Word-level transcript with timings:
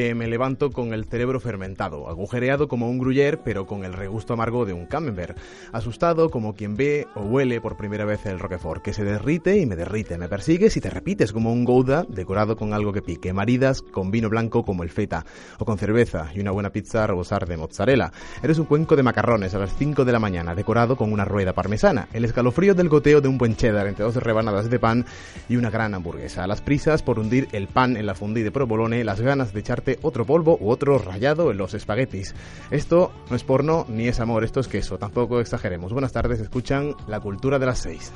me 0.00 0.26
levanto 0.26 0.70
con 0.70 0.94
el 0.94 1.04
cerebro 1.04 1.40
fermentado, 1.40 2.08
agujereado 2.08 2.68
como 2.68 2.88
un 2.88 2.98
gruyer, 2.98 3.40
pero 3.44 3.66
con 3.66 3.84
el 3.84 3.92
regusto 3.92 4.32
amargo 4.32 4.64
de 4.64 4.72
un 4.72 4.86
camembert. 4.86 5.38
Asustado 5.72 6.30
como 6.30 6.54
quien 6.54 6.74
ve 6.74 7.06
o 7.14 7.20
huele 7.20 7.60
por 7.60 7.76
primera 7.76 8.06
vez 8.06 8.24
el 8.24 8.38
Roquefort, 8.38 8.82
que 8.82 8.94
se 8.94 9.04
derrite 9.04 9.58
y 9.58 9.66
me 9.66 9.76
derrite. 9.76 10.16
Me 10.16 10.28
persigues 10.28 10.76
y 10.76 10.80
te 10.80 10.88
repites 10.88 11.32
como 11.32 11.52
un 11.52 11.64
Gouda 11.64 12.06
decorado 12.08 12.56
con 12.56 12.72
algo 12.72 12.92
que 12.92 13.02
pique. 13.02 13.34
Maridas 13.34 13.82
con 13.82 14.10
vino 14.10 14.30
blanco 14.30 14.64
como 14.64 14.82
el 14.82 14.90
feta, 14.90 15.26
o 15.58 15.64
con 15.66 15.76
cerveza 15.76 16.30
y 16.34 16.40
una 16.40 16.50
buena 16.50 16.70
pizza 16.70 17.04
a 17.04 17.06
rebosar 17.06 17.46
de 17.46 17.58
mozzarella. 17.58 18.10
Eres 18.42 18.58
un 18.58 18.64
cuenco 18.64 18.96
de 18.96 19.02
macarrones 19.02 19.54
a 19.54 19.58
las 19.58 19.76
5 19.76 20.04
de 20.04 20.12
la 20.12 20.18
mañana, 20.18 20.54
decorado 20.54 20.96
con 20.96 21.12
una 21.12 21.26
rueda 21.26 21.52
parmesana. 21.52 22.08
El 22.12 22.24
escalofrío 22.24 22.74
del 22.74 22.88
goteo 22.88 23.20
de 23.20 23.28
un 23.28 23.38
buen 23.38 23.56
cheddar 23.56 23.86
entre 23.86 24.04
dos 24.04 24.16
rebanadas 24.16 24.70
de 24.70 24.78
pan 24.78 25.04
y 25.48 25.56
una 25.56 25.70
gran 25.70 25.94
hamburguesa. 25.94 26.46
Las 26.46 26.62
prisas 26.62 27.02
por 27.02 27.18
hundir 27.18 27.48
el 27.52 27.68
pan 27.68 27.96
en 27.96 28.06
la 28.06 28.14
fundí 28.14 28.42
de 28.42 28.50
provolone, 28.50 29.04
las 29.04 29.20
ganas 29.20 29.52
de 29.52 29.60
echarte 29.60 29.89
otro 30.02 30.24
polvo 30.24 30.56
u 30.60 30.70
otro 30.70 30.98
rayado 30.98 31.50
en 31.50 31.58
los 31.58 31.74
espaguetis. 31.74 32.34
Esto 32.70 33.12
no 33.28 33.36
es 33.36 33.44
porno 33.44 33.86
ni 33.88 34.08
es 34.08 34.20
amor, 34.20 34.44
esto 34.44 34.60
es 34.60 34.68
queso, 34.68 34.98
tampoco 34.98 35.40
exageremos. 35.40 35.92
Buenas 35.92 36.12
tardes, 36.12 36.40
escuchan 36.40 36.94
La 37.06 37.20
Cultura 37.20 37.58
de 37.58 37.66
las 37.66 37.78
Seis. 37.78 38.12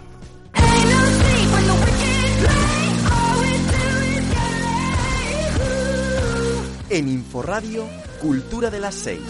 En 6.91 7.09
Inforradio, 7.09 7.87
Cultura 8.20 8.70
de 8.70 8.80
las 8.80 8.95
Seis. 8.95 9.20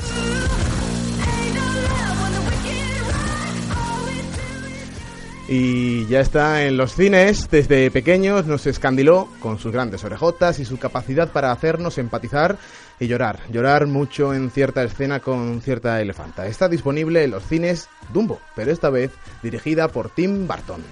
Y 5.46 6.06
ya 6.06 6.20
está 6.20 6.64
en 6.64 6.78
los 6.78 6.94
cines, 6.94 7.50
desde 7.50 7.90
pequeños 7.90 8.46
nos 8.46 8.66
escandiló 8.66 9.28
con 9.40 9.58
sus 9.58 9.72
grandes 9.72 10.02
orejotas 10.02 10.58
y 10.58 10.64
su 10.64 10.78
capacidad 10.78 11.30
para 11.32 11.52
hacernos 11.52 11.98
empatizar 11.98 12.56
y 12.98 13.08
llorar. 13.08 13.40
Llorar 13.50 13.86
mucho 13.86 14.32
en 14.32 14.50
cierta 14.50 14.82
escena 14.82 15.20
con 15.20 15.60
cierta 15.60 16.00
elefanta. 16.00 16.46
Está 16.46 16.68
disponible 16.68 17.24
en 17.24 17.32
los 17.32 17.44
cines 17.44 17.88
Dumbo, 18.12 18.40
pero 18.56 18.72
esta 18.72 18.88
vez 18.88 19.10
dirigida 19.42 19.88
por 19.88 20.08
Tim 20.08 20.46
Burton. 20.48 20.82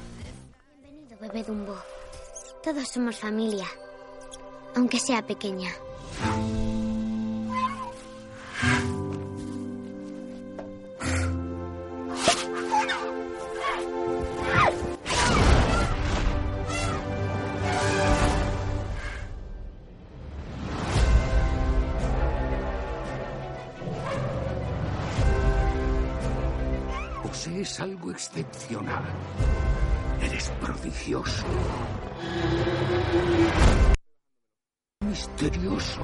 Bienvenido, 0.82 1.16
bebé 1.18 1.44
Dumbo. 1.44 1.76
Todos 2.62 2.88
somos 2.88 3.16
familia, 3.16 3.66
aunque 4.76 5.00
sea 5.00 5.26
pequeña. 5.26 5.70
Posees 27.72 27.80
algo 27.80 28.10
excepcional. 28.10 29.04
Eres 30.20 30.50
prodigioso. 30.60 31.46
Misterioso. 35.00 36.02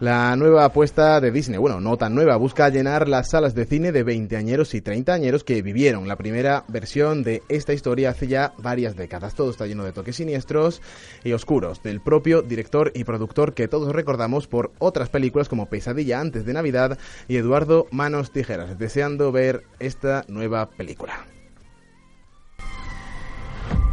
La 0.00 0.34
nueva 0.34 0.64
apuesta 0.64 1.20
de 1.20 1.30
Disney, 1.30 1.58
bueno, 1.58 1.78
no 1.78 1.98
tan 1.98 2.14
nueva, 2.14 2.36
busca 2.36 2.70
llenar 2.70 3.06
las 3.06 3.28
salas 3.28 3.54
de 3.54 3.66
cine 3.66 3.92
de 3.92 4.02
20añeros 4.02 4.72
y 4.72 4.80
30añeros 4.80 5.44
que 5.44 5.60
vivieron 5.60 6.08
la 6.08 6.16
primera 6.16 6.64
versión 6.68 7.22
de 7.22 7.42
esta 7.50 7.74
historia 7.74 8.08
hace 8.08 8.26
ya 8.26 8.54
varias 8.56 8.96
décadas. 8.96 9.34
Todo 9.34 9.50
está 9.50 9.66
lleno 9.66 9.84
de 9.84 9.92
toques 9.92 10.16
siniestros 10.16 10.80
y 11.22 11.34
oscuros 11.34 11.82
del 11.82 12.00
propio 12.00 12.40
director 12.40 12.92
y 12.94 13.04
productor 13.04 13.52
que 13.52 13.68
todos 13.68 13.94
recordamos 13.94 14.46
por 14.46 14.72
otras 14.78 15.10
películas 15.10 15.50
como 15.50 15.68
Pesadilla 15.68 16.18
antes 16.18 16.46
de 16.46 16.54
Navidad 16.54 16.98
y 17.28 17.36
Eduardo 17.36 17.86
Manos 17.90 18.32
Tijeras, 18.32 18.78
deseando 18.78 19.32
ver 19.32 19.64
esta 19.80 20.24
nueva 20.28 20.70
película. 20.70 21.26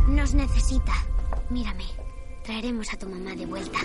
Nos 0.08 0.34
necesita. 0.34 0.94
Mírame. 1.50 1.84
Traeremos 2.46 2.94
a 2.94 2.98
tu 2.98 3.10
mamá 3.10 3.36
de 3.36 3.46
vuelta. 3.46 3.80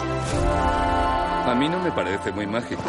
A 0.00 1.54
mí 1.58 1.68
no 1.68 1.80
me 1.80 1.90
parece 1.92 2.30
muy 2.32 2.46
mágico. 2.46 2.82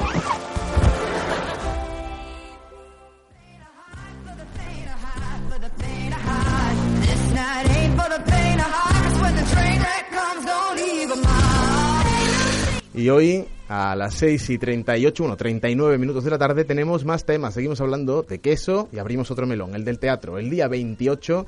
Y 12.99 13.09
hoy, 13.09 13.45
a 13.69 13.95
las 13.95 14.15
6 14.15 14.49
y 14.49 14.57
38, 14.57 15.23
bueno, 15.23 15.37
39 15.37 15.97
minutos 15.97 16.25
de 16.25 16.31
la 16.31 16.37
tarde, 16.37 16.65
tenemos 16.65 17.05
más 17.05 17.23
temas. 17.23 17.53
Seguimos 17.53 17.79
hablando 17.79 18.23
de 18.23 18.39
queso 18.39 18.89
y 18.91 18.99
abrimos 18.99 19.31
otro 19.31 19.47
melón, 19.47 19.73
el 19.73 19.85
del 19.85 19.99
teatro. 19.99 20.37
El 20.37 20.49
día 20.49 20.67
28 20.67 21.45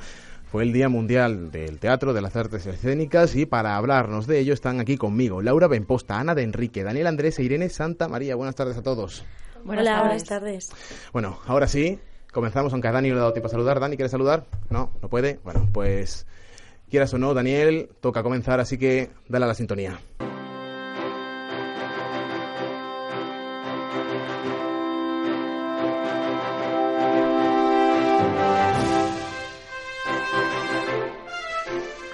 fue 0.52 0.64
el 0.64 0.74
Día 0.74 0.90
Mundial 0.90 1.50
del 1.50 1.80
Teatro, 1.80 2.12
de 2.12 2.22
las 2.22 2.36
Artes 2.36 2.66
Escénicas 2.66 3.38
y 3.38 3.46
para 3.46 3.78
hablarnos 3.78 4.28
de 4.28 4.40
ello 4.40 4.54
están 4.54 4.82
aquí 4.82 4.98
conmigo 4.98 5.42
Laura 5.42 5.68
Benposta, 5.68 6.20
Ana 6.20 6.36
de 6.36 6.44
Enrique, 6.44 6.84
Daniel 6.84 7.08
Andrés 7.08 7.40
e 7.40 7.44
Irene 7.44 7.70
Santa 7.70 8.10
María. 8.10 8.36
Buenas 8.36 8.56
tardes 8.56 8.76
a 8.78 8.84
todos. 8.84 9.24
Buenas 9.64 9.84
Hola, 9.84 9.92
tardes. 9.92 10.08
buenas 10.08 10.24
tardes. 10.26 10.72
Bueno, 11.14 11.40
ahora 11.48 11.70
sí, 11.70 12.00
comenzamos, 12.34 12.74
aunque 12.74 12.90
a 12.90 12.92
Dani 12.92 13.08
no 13.08 13.16
le 13.16 13.20
ha 13.20 13.22
dado 13.22 13.34
tiempo 13.34 13.48
a 13.48 13.52
saludar. 13.52 13.80
Dani, 13.80 13.96
¿quieres 13.96 14.12
saludar? 14.12 14.44
No, 14.70 14.92
no 15.02 15.08
puede. 15.08 15.40
Bueno, 15.46 15.70
pues 15.72 16.28
quieras 16.90 17.14
o 17.14 17.18
no, 17.18 17.34
Daniel, 17.34 17.90
toca 18.02 18.22
comenzar, 18.22 18.60
así 18.60 18.78
que 18.78 19.10
dale 19.30 19.46
a 19.46 19.48
la 19.48 19.54
sintonía. 19.54 20.02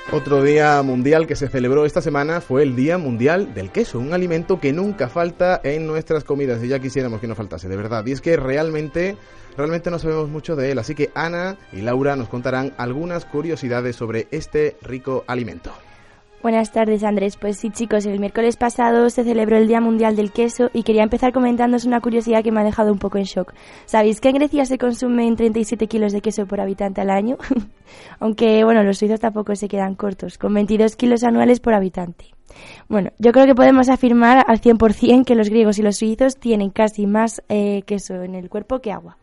Otro 0.09 0.41
día 0.41 0.81
mundial 0.83 1.27
que 1.27 1.35
se 1.35 1.49
celebró 1.49 1.85
esta 1.85 2.01
semana 2.01 2.39
fue 2.39 2.63
el 2.63 2.77
Día 2.77 2.97
Mundial 2.97 3.53
del 3.53 3.71
Queso, 3.71 3.99
un 3.99 4.13
alimento 4.13 4.57
que 4.57 4.71
nunca 4.71 5.09
falta 5.09 5.59
en 5.65 5.85
nuestras 5.85 6.23
comidas 6.23 6.63
y 6.63 6.69
ya 6.69 6.79
quisiéramos 6.79 7.19
que 7.19 7.27
no 7.27 7.35
faltase, 7.35 7.67
de 7.67 7.75
verdad. 7.75 8.05
Y 8.05 8.13
es 8.13 8.21
que 8.21 8.37
realmente, 8.37 9.17
realmente 9.57 9.91
no 9.91 9.99
sabemos 9.99 10.29
mucho 10.29 10.55
de 10.55 10.71
él, 10.71 10.79
así 10.79 10.95
que 10.95 11.11
Ana 11.13 11.57
y 11.73 11.81
Laura 11.81 12.15
nos 12.15 12.29
contarán 12.29 12.73
algunas 12.77 13.25
curiosidades 13.25 13.97
sobre 13.97 14.29
este 14.31 14.77
rico 14.81 15.25
alimento. 15.27 15.73
Buenas 16.43 16.71
tardes, 16.71 17.03
Andrés. 17.03 17.35
Pues 17.35 17.57
sí, 17.57 17.71
chicos, 17.71 18.05
el 18.05 18.19
miércoles 18.19 18.57
pasado 18.57 19.09
se 19.09 19.23
celebró 19.23 19.57
el 19.57 19.67
Día 19.67 19.81
Mundial 19.81 20.15
del 20.15 20.31
Queso 20.31 20.69
y 20.71 20.83
quería 20.83 21.01
empezar 21.01 21.33
comentándoos 21.33 21.85
una 21.85 21.99
curiosidad 21.99 22.43
que 22.43 22.51
me 22.51 22.61
ha 22.61 22.63
dejado 22.63 22.91
un 22.91 22.99
poco 22.99 23.17
en 23.17 23.23
shock. 23.23 23.53
¿Sabéis 23.85 24.21
que 24.21 24.29
en 24.29 24.35
Grecia 24.35 24.65
se 24.65 24.77
consumen 24.77 25.35
37 25.35 25.87
kilos 25.87 26.13
de 26.13 26.21
queso 26.21 26.45
por 26.45 26.61
habitante 26.61 27.01
al 27.01 27.09
año? 27.09 27.37
Aunque, 28.19 28.63
bueno, 28.63 28.83
los 28.83 28.99
suizos 28.99 29.19
tampoco 29.19 29.55
se 29.55 29.67
quedan 29.67 29.95
cortos, 29.95 30.37
con 30.37 30.53
22 30.53 30.95
kilos 30.95 31.23
anuales 31.23 31.59
por 31.59 31.73
habitante. 31.73 32.25
Bueno, 32.87 33.09
yo 33.17 33.31
creo 33.31 33.47
que 33.47 33.55
podemos 33.55 33.89
afirmar 33.89 34.45
al 34.47 34.61
100% 34.61 35.25
que 35.25 35.35
los 35.35 35.49
griegos 35.49 35.79
y 35.79 35.81
los 35.81 35.97
suizos 35.97 36.37
tienen 36.37 36.69
casi 36.69 37.07
más 37.07 37.41
eh, 37.49 37.81
queso 37.87 38.21
en 38.21 38.35
el 38.35 38.47
cuerpo 38.47 38.79
que 38.79 38.91
agua. 38.91 39.17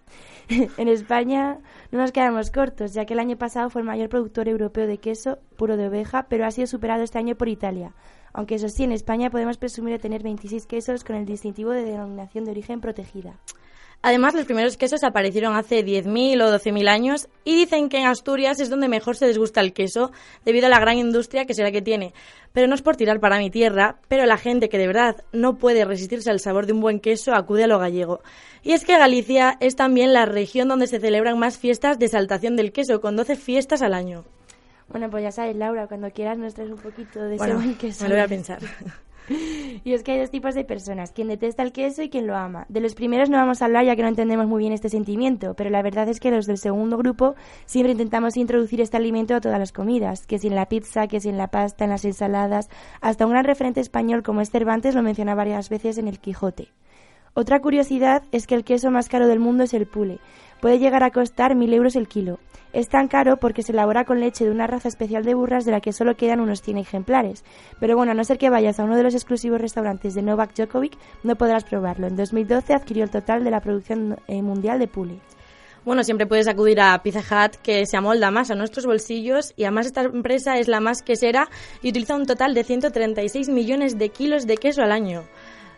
en 0.77 0.89
España 0.89 1.59
no 1.91 1.99
nos 1.99 2.13
quedamos 2.13 2.51
cortos, 2.51 2.93
ya 2.93 3.05
que 3.05 3.15
el 3.15 3.21
año 3.21 3.37
pasado 3.37 3.71
fue 3.71 3.83
el 3.83 3.87
mayor 3.87 4.09
productor 4.09 4.49
europeo 4.49 4.87
de 4.87 4.99
queso 4.99 5.39
puro 5.57 5.77
de 5.77 5.89
oveja, 5.89 6.27
pero 6.29 6.47
ha 6.47 6.51
sido 6.51 6.67
superado 6.67 7.03
este 7.03 7.19
año 7.19 7.37
por 7.37 7.49
Italia. 7.49 7.95
Aunque 8.33 8.57
eso 8.57 8.69
sí, 8.69 8.85
en 8.85 8.93
España 8.93 9.31
podemos 9.31 9.59
presumir 9.59 9.93
de 9.93 10.01
tener 10.01 10.23
26 10.23 10.67
quesos 10.67 11.05
con 11.05 11.17
el 11.17 11.25
distintivo 11.25 11.71
de 11.71 11.85
denominación 11.85 12.45
de 12.45 12.51
origen 12.51 12.81
protegida. 12.81 13.39
Además, 14.07 14.35
los 14.35 14.45
primeros 14.45 14.77
quesos 14.77 15.03
aparecieron 15.03 15.57
hace 15.57 15.83
10.000 15.83 16.43
o 16.43 16.53
12.000 16.53 16.89
años 16.91 17.27
y 17.43 17.57
dicen 17.57 17.89
que 17.89 17.97
en 17.97 18.05
Asturias 18.07 18.61
es 18.61 18.69
donde 18.69 18.87
mejor 18.87 19.17
se 19.17 19.27
les 19.27 19.39
gusta 19.39 19.63
el 19.63 19.73
queso 19.73 20.13
debido 20.45 20.67
a 20.67 20.69
la 20.69 20.79
gran 20.79 20.99
industria 20.99 21.47
que 21.47 21.55
será 21.55 21.73
que 21.73 21.81
tiene. 21.81 22.13
Pero 22.53 22.67
no 22.67 22.75
es 22.75 22.83
por 22.83 22.97
tirar 22.97 23.19
para 23.19 23.39
mi 23.39 23.49
tierra, 23.49 23.97
pero 24.09 24.27
la 24.27 24.37
gente 24.37 24.69
que 24.69 24.77
de 24.77 24.89
verdad 24.89 25.25
no 25.33 25.57
puede 25.57 25.87
resistirse 25.87 26.31
al 26.31 26.39
sabor 26.39 26.67
de 26.67 26.75
un 26.75 26.83
buen 26.83 27.01
queso 27.01 27.33
acude 27.35 27.65
a 27.65 27.67
lo 27.67 27.79
gallego. 27.79 28.21
Y 28.63 28.73
es 28.73 28.85
que 28.85 28.99
Galicia 28.99 29.57
es 29.61 29.75
también 29.75 30.13
la 30.13 30.27
región 30.27 30.69
donde 30.69 30.87
se 30.87 31.01
celebran 31.01 31.39
más 31.39 31.57
fiestas 31.57 31.99
de 31.99 32.05
exaltación 32.05 32.57
del 32.57 32.73
queso, 32.73 33.01
con 33.01 33.17
12 33.17 33.37
fiestas 33.37 33.81
al 33.81 33.95
año. 33.95 34.27
Bueno, 34.89 35.09
pues 35.09 35.23
ya 35.23 35.33
sabes, 35.33 35.57
Laura, 35.57 35.87
cuando 35.87 36.11
quieras 36.11 36.37
nos 36.37 36.53
traes 36.53 36.71
un 36.71 36.77
poquito 36.77 37.23
de 37.23 37.39
Bueno, 37.39 37.55
ese 37.55 37.65
buen 37.65 37.79
queso. 37.79 38.05
me 38.05 38.11
lo 38.11 38.17
voy 38.17 38.25
a 38.25 38.29
pensar. 38.29 38.59
Y 39.85 39.93
es 39.93 40.03
que 40.03 40.13
hay 40.13 40.21
dos 40.21 40.31
tipos 40.31 40.55
de 40.55 40.65
personas, 40.65 41.13
quien 41.13 41.29
detesta 41.29 41.63
el 41.63 41.73
queso 41.73 42.03
y 42.03 42.09
quien 42.09 42.27
lo 42.27 42.37
ama. 42.37 42.67
De 42.69 42.81
los 42.81 42.95
primeros 42.95 43.29
no 43.29 43.37
vamos 43.37 43.61
a 43.61 43.67
hablar 43.67 43.85
ya 43.85 43.97
que 43.97 44.03
no 44.03 44.09
entendemos 44.09 44.47
muy 44.47 44.61
bien 44.61 44.73
este 44.73 44.89
sentimiento, 44.89 45.55
pero 45.55 45.71
la 45.71 45.83
verdad 45.83 46.09
es 46.09 46.21
que 46.21 46.31
los 46.31 46.47
del 46.47 46.59
segundo 46.59 46.97
grupo 46.97 47.35
siempre 47.67 47.93
intentamos 47.93 48.37
introducir 48.37 48.81
este 48.81 48.97
alimento 48.97 49.35
a 49.35 49.41
todas 49.41 49.59
las 49.59 49.73
comidas, 49.73 50.27
que 50.27 50.39
si 50.39 50.49
en 50.49 50.55
la 50.55 50.67
pizza, 50.67 51.07
que 51.07 51.21
si 51.21 51.29
en 51.29 51.39
la 51.39 51.49
pasta, 51.49 51.85
en 51.85 51.91
las 51.91 52.05
ensaladas, 52.05 52.69
hasta 53.01 53.27
un 53.27 53.33
gran 53.33 53.45
referente 53.45 53.81
español 53.81 54.23
como 54.23 54.41
es 54.41 54.51
Cervantes 54.51 54.95
lo 54.95 55.03
menciona 55.03 55.35
varias 55.35 55.69
veces 55.69 55.99
en 55.99 56.09
el 56.09 56.19
Quijote. 56.19 56.69
Otra 57.37 57.61
curiosidad 57.61 58.23
es 58.31 58.47
que 58.47 58.55
el 58.55 58.65
queso 58.65 58.93
más 58.93 59.09
caro 59.09 59.27
del 59.27 59.41
mundo 59.41 59.65
es 59.65 59.75
el 59.75 59.87
pule, 59.87 60.21
puede 60.65 60.79
llegar 60.79 61.03
a 61.03 61.11
costar 61.11 61.55
1.000 61.55 61.75
euros 61.75 61.95
el 61.95 62.09
kilo. 62.09 62.39
Es 62.73 62.89
tan 62.89 63.07
caro 63.07 63.37
porque 63.37 63.63
se 63.63 63.73
elabora 63.73 64.07
con 64.07 64.19
leche 64.19 64.47
de 64.47 64.51
una 64.51 64.67
raza 64.67 64.89
especial 64.89 65.23
de 65.23 65.35
burras 65.35 65.67
de 65.67 65.73
la 65.73 65.83
que 65.83 65.93
solo 65.93 66.17
quedan 66.17 66.41
unos 66.41 66.63
100 66.63 66.79
ejemplares. 66.79 67.45
Pero 67.81 67.99
bueno, 67.99 68.13
a 68.13 68.15
no 68.15 68.25
ser 68.25 68.39
que 68.39 68.49
vayas 68.49 68.81
a 68.81 68.85
uno 68.85 68.97
de 68.97 69.03
los 69.03 69.13
exclusivos 69.13 69.61
restaurantes 69.61 70.15
de 70.15 70.23
Novak 70.23 70.55
Djokovic, 70.55 70.97
no 71.23 71.37
podrás 71.37 71.65
probarlo. 71.65 72.07
En 72.07 72.17
2012 72.17 72.73
adquirió 72.73 73.05
el 73.05 73.11
total 73.11 73.45
de 73.45 73.51
la 73.51 73.61
producción 73.61 74.17
eh, 74.27 74.41
mundial 74.41 74.79
de 74.79 74.89
pule. 74.89 75.21
Bueno, 75.85 76.03
siempre 76.03 76.27
puedes 76.27 76.49
acudir 76.49 76.81
a 76.81 77.03
Pizza 77.03 77.21
Hut, 77.21 77.57
que 77.57 77.85
se 77.85 77.99
amolda 77.99 78.31
más 78.31 78.51
a 78.51 78.55
nuestros 78.55 78.87
bolsillos 78.87 79.53
y 79.59 79.65
además 79.65 79.85
esta 79.85 80.01
empresa 80.01 80.57
es 80.57 80.67
la 80.67 80.81
más 80.81 81.03
quesera 81.03 81.51
y 81.83 81.91
utiliza 81.91 82.17
un 82.17 82.25
total 82.25 82.55
de 82.55 82.65
136 82.65 83.51
millones 83.51 83.99
de 83.99 84.09
kilos 84.09 84.47
de 84.47 84.57
queso 84.57 84.81
al 84.81 84.93
año. 84.93 85.25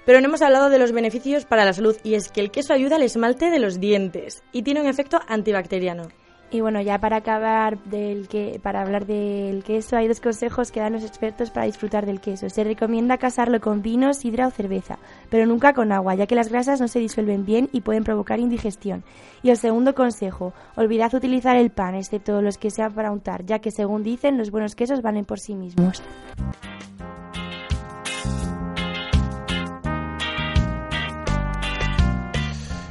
Pero 0.06 0.20
no 0.20 0.29
hemos 0.29 0.41
hablado 0.41 0.70
de 0.70 0.79
los 0.79 0.93
beneficios 0.93 1.44
para 1.44 1.64
la 1.64 1.73
salud 1.73 1.97
y 2.05 2.14
es 2.14 2.31
que 2.31 2.41
el 2.41 2.53
queso 2.53 2.73
ayuda 2.73 2.97
al 2.97 3.03
esmalte 3.03 3.50
de 3.50 3.58
los 3.58 3.81
dientes 3.81 4.44
y 4.53 4.62
tiene 4.62 4.81
un 4.81 4.87
efecto 4.87 5.19
antibacteriano. 5.26 6.08
Y 6.49 6.61
bueno, 6.61 6.81
ya 6.81 7.00
para 7.00 7.17
acabar 7.17 7.82
del 7.85 8.29
que 8.29 8.61
para 8.62 8.81
hablar 8.81 9.05
del 9.05 9.64
queso 9.64 9.97
hay 9.97 10.06
dos 10.06 10.20
consejos 10.20 10.70
que 10.70 10.79
dan 10.79 10.93
los 10.93 11.03
expertos 11.03 11.50
para 11.50 11.67
disfrutar 11.67 12.06
del 12.06 12.20
queso. 12.20 12.49
Se 12.49 12.62
recomienda 12.62 13.19
casarlo 13.19 13.61
con 13.61 13.82
vino, 13.82 14.14
sidra 14.14 14.47
o 14.47 14.53
cerveza, 14.53 15.00
pero 15.29 15.44
nunca 15.44 15.73
con 15.73 15.91
agua, 15.91 16.14
ya 16.14 16.29
que 16.29 16.37
las 16.37 16.49
grasas 16.49 16.81
no 16.81 16.87
se 16.87 17.00
disuelven 17.00 17.44
bien 17.44 17.69
y 17.73 17.81
pueden 17.81 18.05
provocar 18.05 18.38
indigestión. 18.38 19.02
Y 19.43 19.50
el 19.50 19.56
segundo 19.56 19.97
consejo, 19.97 20.55
olvidad 20.76 21.12
utilizar 21.14 21.56
el 21.56 21.70
pan, 21.70 21.97
excepto 21.97 22.41
los 22.41 22.59
que 22.59 22.70
sean 22.70 22.94
para 22.94 23.11
untar, 23.11 23.44
ya 23.44 23.59
que 23.59 23.73
según 23.73 24.05
dicen 24.05 24.38
los 24.38 24.52
buenos 24.52 24.76
quesos 24.76 25.02
valen 25.02 25.25
por 25.25 25.41
sí 25.41 25.56
mismos. 25.56 26.00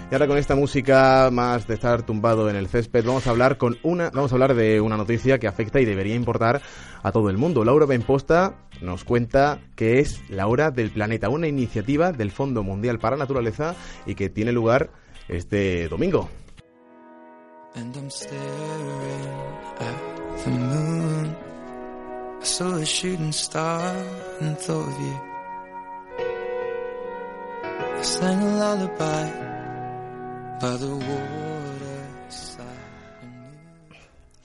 Y 0.09 0.13
ahora 0.13 0.27
con 0.27 0.37
esta 0.37 0.55
música 0.55 1.29
más 1.31 1.67
de 1.67 1.73
estar 1.73 2.03
tumbado 2.03 2.47
en 2.47 2.55
el 2.55 2.67
césped, 2.67 3.03
vamos 3.03 3.25
a 3.25 3.31
hablar 3.31 3.57
con 3.57 3.77
una, 3.81 4.11
vamos 4.11 4.31
a 4.31 4.35
hablar 4.35 4.53
de 4.53 4.79
una 4.79 4.97
noticia 4.97 5.39
que 5.39 5.47
afecta 5.47 5.81
y 5.81 5.85
debería 5.85 6.13
importar 6.13 6.61
a 7.01 7.11
todo 7.11 7.31
el 7.31 7.37
mundo. 7.37 7.65
Laura 7.65 7.87
Benposta 7.87 8.53
nos 8.81 9.03
cuenta 9.03 9.59
que 9.75 9.99
es 9.99 10.21
la 10.29 10.45
hora 10.45 10.69
del 10.69 10.91
planeta, 10.91 11.29
una 11.29 11.47
iniciativa 11.47 12.11
del 12.11 12.29
Fondo 12.29 12.61
Mundial 12.61 12.99
para 12.99 13.15
la 13.15 13.23
Naturaleza 13.23 13.75
y 14.05 14.13
que 14.13 14.29
tiene 14.29 14.51
lugar 14.51 14.91
este 15.27 15.87
domingo. 15.87 16.29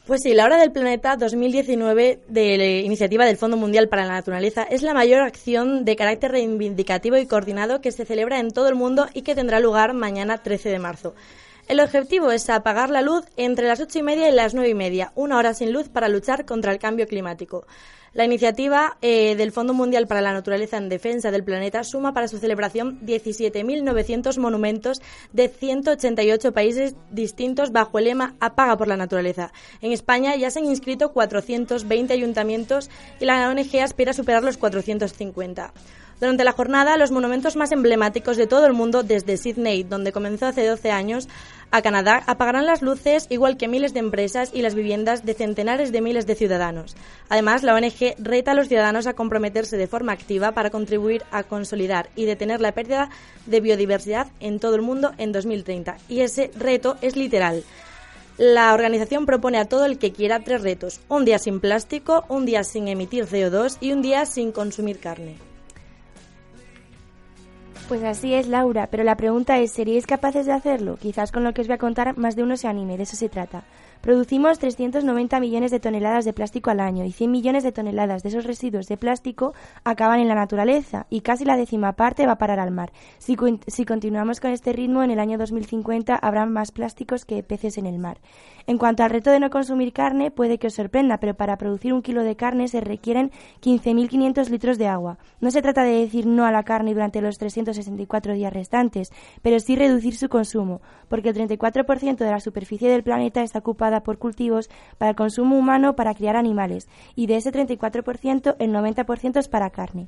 Pues 0.06 0.22
sí, 0.22 0.34
la 0.34 0.44
Hora 0.44 0.58
del 0.58 0.72
Planeta 0.72 1.16
2019 1.16 2.22
de 2.26 2.58
la 2.58 2.66
iniciativa 2.66 3.24
del 3.24 3.36
Fondo 3.36 3.56
Mundial 3.56 3.88
para 3.88 4.04
la 4.04 4.14
Naturaleza 4.14 4.64
es 4.64 4.82
la 4.82 4.92
mayor 4.92 5.22
acción 5.22 5.84
de 5.84 5.94
carácter 5.94 6.32
reivindicativo 6.32 7.16
y 7.16 7.26
coordinado 7.26 7.80
que 7.80 7.92
se 7.92 8.04
celebra 8.04 8.40
en 8.40 8.50
todo 8.50 8.68
el 8.68 8.74
mundo 8.74 9.06
y 9.14 9.22
que 9.22 9.36
tendrá 9.36 9.60
lugar 9.60 9.94
mañana 9.94 10.38
13 10.38 10.68
de 10.68 10.78
marzo. 10.80 11.14
El 11.68 11.78
objetivo 11.78 12.32
es 12.32 12.50
apagar 12.50 12.90
la 12.90 13.02
luz 13.02 13.24
entre 13.36 13.68
las 13.68 13.78
ocho 13.78 14.00
y 14.00 14.02
media 14.02 14.28
y 14.28 14.32
las 14.32 14.52
nueve 14.54 14.70
y 14.70 14.74
media, 14.74 15.12
una 15.14 15.36
hora 15.38 15.54
sin 15.54 15.72
luz 15.72 15.88
para 15.88 16.08
luchar 16.08 16.44
contra 16.44 16.72
el 16.72 16.80
cambio 16.80 17.06
climático. 17.06 17.64
La 18.12 18.24
iniciativa 18.24 18.96
eh, 19.02 19.36
del 19.36 19.52
Fondo 19.52 19.72
Mundial 19.72 20.08
para 20.08 20.20
la 20.20 20.32
Naturaleza 20.32 20.76
en 20.76 20.88
Defensa 20.88 21.30
del 21.30 21.44
Planeta 21.44 21.84
suma 21.84 22.12
para 22.12 22.26
su 22.26 22.38
celebración 22.38 22.98
17.900 23.06 24.36
monumentos 24.38 25.00
de 25.32 25.48
188 25.48 26.52
países 26.52 26.96
distintos 27.12 27.70
bajo 27.70 28.00
el 28.00 28.06
lema 28.06 28.34
Apaga 28.40 28.76
por 28.76 28.88
la 28.88 28.96
Naturaleza. 28.96 29.52
En 29.80 29.92
España 29.92 30.34
ya 30.34 30.50
se 30.50 30.58
han 30.58 30.64
inscrito 30.64 31.12
420 31.12 32.12
ayuntamientos 32.12 32.90
y 33.20 33.26
la 33.26 33.48
ONG 33.48 33.78
aspira 33.80 34.10
a 34.10 34.14
superar 34.14 34.42
los 34.42 34.56
450. 34.56 35.72
Durante 36.20 36.44
la 36.44 36.52
jornada, 36.52 36.98
los 36.98 37.10
monumentos 37.10 37.56
más 37.56 37.72
emblemáticos 37.72 38.36
de 38.36 38.46
todo 38.46 38.66
el 38.66 38.74
mundo, 38.74 39.02
desde 39.02 39.38
Sydney, 39.38 39.84
donde 39.84 40.12
comenzó 40.12 40.46
hace 40.46 40.66
12 40.66 40.90
años, 40.90 41.28
a 41.70 41.80
Canadá, 41.80 42.22
apagarán 42.26 42.66
las 42.66 42.82
luces 42.82 43.26
igual 43.30 43.56
que 43.56 43.68
miles 43.68 43.94
de 43.94 44.00
empresas 44.00 44.50
y 44.52 44.60
las 44.60 44.74
viviendas 44.74 45.24
de 45.24 45.32
centenares 45.32 45.92
de 45.92 46.02
miles 46.02 46.26
de 46.26 46.34
ciudadanos. 46.34 46.94
Además, 47.30 47.62
la 47.62 47.74
ONG 47.74 48.16
reta 48.18 48.50
a 48.50 48.54
los 48.54 48.68
ciudadanos 48.68 49.06
a 49.06 49.14
comprometerse 49.14 49.78
de 49.78 49.86
forma 49.86 50.12
activa 50.12 50.52
para 50.52 50.68
contribuir 50.68 51.22
a 51.30 51.42
consolidar 51.42 52.10
y 52.16 52.26
detener 52.26 52.60
la 52.60 52.72
pérdida 52.72 53.08
de 53.46 53.60
biodiversidad 53.62 54.26
en 54.40 54.60
todo 54.60 54.74
el 54.74 54.82
mundo 54.82 55.12
en 55.16 55.32
2030. 55.32 55.96
Y 56.10 56.20
ese 56.20 56.50
reto 56.54 56.98
es 57.00 57.16
literal. 57.16 57.64
La 58.36 58.74
organización 58.74 59.24
propone 59.24 59.56
a 59.56 59.64
todo 59.64 59.86
el 59.86 59.96
que 59.96 60.12
quiera 60.12 60.40
tres 60.40 60.60
retos. 60.60 61.00
Un 61.08 61.24
día 61.24 61.38
sin 61.38 61.60
plástico, 61.60 62.24
un 62.28 62.44
día 62.44 62.62
sin 62.62 62.88
emitir 62.88 63.26
CO2 63.26 63.78
y 63.80 63.92
un 63.92 64.02
día 64.02 64.26
sin 64.26 64.52
consumir 64.52 64.98
carne. 64.98 65.49
Pues 67.90 68.04
así 68.04 68.34
es, 68.34 68.46
Laura, 68.46 68.86
pero 68.88 69.02
la 69.02 69.16
pregunta 69.16 69.58
es, 69.58 69.72
¿seríais 69.72 70.06
capaces 70.06 70.46
de 70.46 70.52
hacerlo? 70.52 70.96
Quizás 70.96 71.32
con 71.32 71.42
lo 71.42 71.52
que 71.52 71.62
os 71.62 71.66
voy 71.66 71.74
a 71.74 71.78
contar 71.78 72.16
más 72.16 72.36
de 72.36 72.44
uno 72.44 72.56
se 72.56 72.68
anime, 72.68 72.96
de 72.96 73.02
eso 73.02 73.16
se 73.16 73.28
trata. 73.28 73.64
Producimos 74.00 74.58
390 74.58 75.38
millones 75.40 75.70
de 75.70 75.78
toneladas 75.78 76.24
de 76.24 76.32
plástico 76.32 76.70
al 76.70 76.80
año 76.80 77.04
y 77.04 77.12
100 77.12 77.30
millones 77.30 77.62
de 77.62 77.70
toneladas 77.70 78.22
de 78.22 78.30
esos 78.30 78.44
residuos 78.44 78.86
de 78.86 78.96
plástico 78.96 79.52
acaban 79.84 80.20
en 80.20 80.28
la 80.28 80.34
naturaleza 80.34 81.06
y 81.10 81.20
casi 81.20 81.44
la 81.44 81.58
décima 81.58 81.92
parte 81.92 82.24
va 82.24 82.32
a 82.32 82.38
parar 82.38 82.60
al 82.60 82.70
mar. 82.70 82.92
Si, 83.18 83.36
continuamos 83.84 84.40
con 84.40 84.52
este 84.52 84.72
ritmo, 84.72 85.02
en 85.02 85.10
el 85.10 85.20
año 85.20 85.36
2050 85.36 86.16
habrá 86.16 86.46
más 86.46 86.72
plásticos 86.72 87.26
que 87.26 87.42
peces 87.42 87.76
en 87.76 87.84
el 87.84 87.98
mar. 87.98 88.16
En 88.66 88.78
cuanto 88.78 89.02
al 89.02 89.10
reto 89.10 89.30
de 89.30 89.40
no 89.40 89.50
consumir 89.50 89.92
carne, 89.92 90.30
puede 90.30 90.58
que 90.58 90.68
os 90.68 90.74
sorprenda, 90.74 91.18
pero 91.18 91.34
para 91.34 91.58
producir 91.58 91.92
un 91.92 92.00
kilo 92.00 92.22
de 92.22 92.36
carne 92.36 92.68
se 92.68 92.80
requieren 92.80 93.32
15.500 93.60 94.48
litros 94.48 94.78
de 94.78 94.86
agua. 94.86 95.18
No 95.40 95.50
se 95.50 95.60
trata 95.60 95.84
de 95.84 96.00
decir 96.00 96.26
no 96.26 96.46
a 96.46 96.52
la 96.52 96.62
carne 96.62 96.94
durante 96.94 97.20
los 97.20 97.36
364 97.36 98.32
días 98.32 98.52
restantes, 98.52 99.12
pero 99.42 99.60
sí 99.60 99.76
reducir 99.76 100.16
su 100.16 100.30
consumo, 100.30 100.80
porque 101.08 101.28
el 101.28 101.34
34% 101.34 102.16
de 102.16 102.30
la 102.30 102.40
superficie 102.40 102.88
del 102.88 103.02
planeta 103.02 103.42
está 103.42 103.58
ocupada 103.58 103.89
por 103.98 104.18
cultivos 104.18 104.70
para 104.96 105.10
el 105.10 105.16
consumo 105.16 105.58
humano 105.58 105.96
para 105.96 106.14
criar 106.14 106.36
animales 106.36 106.88
y 107.16 107.26
de 107.26 107.34
ese 107.34 107.50
34% 107.50 108.54
el 108.60 108.72
90% 108.72 109.38
es 109.38 109.48
para 109.48 109.70
carne. 109.70 110.06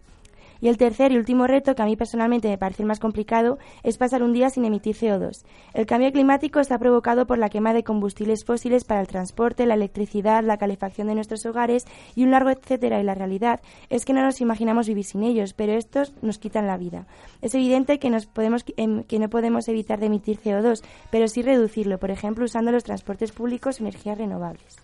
Y 0.62 0.68
el 0.68 0.78
tercer 0.78 1.10
y 1.10 1.16
último 1.16 1.48
reto, 1.48 1.74
que 1.74 1.82
a 1.82 1.86
mí 1.86 1.96
personalmente 1.96 2.48
me 2.48 2.56
parece 2.56 2.84
el 2.84 2.86
más 2.86 3.00
complicado, 3.00 3.58
es 3.82 3.98
pasar 3.98 4.22
un 4.22 4.32
día 4.32 4.48
sin 4.48 4.64
emitir 4.64 4.94
CO2. 4.94 5.44
El 5.74 5.86
cambio 5.86 6.12
climático 6.12 6.60
está 6.60 6.78
provocado 6.78 7.26
por 7.26 7.36
la 7.38 7.48
quema 7.48 7.74
de 7.74 7.82
combustibles 7.82 8.44
fósiles 8.44 8.84
para 8.84 9.00
el 9.00 9.08
transporte, 9.08 9.66
la 9.66 9.74
electricidad, 9.74 10.44
la 10.44 10.58
calefacción 10.58 11.08
de 11.08 11.16
nuestros 11.16 11.44
hogares 11.46 11.84
y 12.14 12.22
un 12.22 12.30
largo 12.30 12.50
etcétera. 12.50 13.00
Y 13.00 13.02
la 13.02 13.16
realidad 13.16 13.60
es 13.90 14.04
que 14.04 14.12
no 14.12 14.22
nos 14.22 14.40
imaginamos 14.40 14.86
vivir 14.86 15.04
sin 15.04 15.24
ellos, 15.24 15.52
pero 15.52 15.72
estos 15.72 16.14
nos 16.22 16.38
quitan 16.38 16.68
la 16.68 16.76
vida. 16.76 17.08
Es 17.40 17.56
evidente 17.56 17.98
que, 17.98 18.08
nos 18.08 18.26
podemos, 18.26 18.64
em, 18.76 19.02
que 19.02 19.18
no 19.18 19.28
podemos 19.28 19.66
evitar 19.66 19.98
de 19.98 20.06
emitir 20.06 20.38
CO2, 20.38 20.84
pero 21.10 21.26
sí 21.26 21.42
reducirlo, 21.42 21.98
por 21.98 22.12
ejemplo, 22.12 22.44
usando 22.44 22.70
los 22.70 22.84
transportes 22.84 23.32
públicos 23.32 23.80
o 23.80 23.82
energías 23.82 24.16
renovables. 24.16 24.76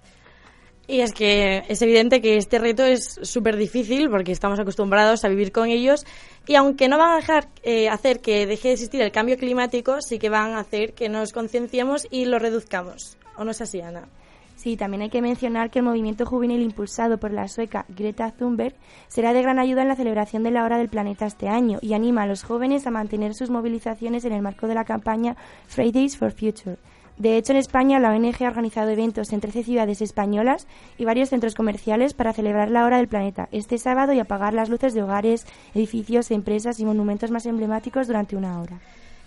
Y 0.91 1.03
es 1.03 1.13
que 1.13 1.65
es 1.69 1.83
evidente 1.83 2.23
que 2.23 2.39
este 2.39 2.59
reto 2.59 2.83
es 2.83 3.21
súper 3.23 3.59
difícil 3.59 4.09
porque 4.09 4.33
estamos 4.33 4.59
acostumbrados 4.59 5.23
a 5.23 5.29
vivir 5.29 5.53
con 5.53 5.69
ellos 5.69 6.07
y 6.47 6.55
aunque 6.55 6.89
no 6.89 6.97
van 6.97 7.11
a 7.11 7.17
dejar 7.17 7.49
eh, 7.63 7.91
hacer 7.91 8.21
que 8.21 8.47
deje 8.47 8.69
de 8.69 8.75
existir 8.75 9.03
el 9.03 9.13
cambio 9.13 9.37
climático, 9.37 10.01
sí 10.01 10.19
que 10.19 10.31
van 10.31 10.53
a 10.53 10.61
hacer 10.61 10.95
que 10.95 11.11
nos 11.11 11.33
concienciemos 11.33 12.07
y 12.11 12.25
lo 12.25 12.39
reduzcamos. 12.39 13.19
¿O 13.37 13.45
no 13.45 13.51
es 13.51 13.61
así, 13.61 13.83
Ana? 13.83 14.09
Sí, 14.57 14.79
también 14.79 15.03
hay 15.03 15.11
que 15.11 15.21
mencionar 15.21 15.71
que 15.71 15.81
el 15.81 15.85
movimiento 15.85 16.25
juvenil 16.25 16.63
impulsado 16.63 17.19
por 17.19 17.33
la 17.33 17.49
sueca 17.49 17.85
Greta 17.91 18.33
Thunberg 18.33 18.75
será 19.09 19.35
de 19.35 19.43
gran 19.43 19.59
ayuda 19.59 19.83
en 19.83 19.89
la 19.89 19.95
celebración 19.95 20.43
de 20.43 20.53
la 20.53 20.65
Hora 20.65 20.79
del 20.79 20.89
Planeta 20.89 21.27
este 21.27 21.49
año 21.49 21.79
y 21.83 21.93
anima 21.93 22.23
a 22.23 22.27
los 22.27 22.45
jóvenes 22.45 22.87
a 22.87 22.91
mantener 22.91 23.35
sus 23.35 23.51
movilizaciones 23.51 24.25
en 24.25 24.33
el 24.33 24.43
marco 24.43 24.67
de 24.67 24.75
la 24.75 24.85
campaña 24.85 25.37
Fridays 25.67 26.17
for 26.17 26.33
Future. 26.33 26.79
De 27.19 27.37
hecho, 27.37 27.53
en 27.53 27.59
España 27.59 27.99
la 27.99 28.11
ONG 28.11 28.45
ha 28.45 28.49
organizado 28.49 28.91
eventos 28.91 29.33
en 29.33 29.41
13 29.41 29.65
ciudades 29.65 30.01
españolas 30.03 30.69
y 30.99 31.05
varios 31.05 31.31
centros 31.31 31.57
comerciales 31.57 32.15
para 32.15 32.33
celebrar 32.33 32.71
la 32.71 32.85
Hora 32.85 32.99
del 32.99 33.09
Planeta 33.09 33.49
este 33.51 33.79
sábado 33.79 34.13
y 34.13 34.21
apagar 34.21 34.55
las 34.55 34.69
luces 34.69 34.95
de 34.95 35.03
hogares, 35.03 35.45
edificios, 35.75 36.31
empresas 36.31 36.79
y 36.79 36.85
monumentos 36.85 37.33
más 37.33 37.47
emblemáticos 37.47 38.07
durante 38.07 38.37
una 38.37 38.61
hora. 38.61 38.79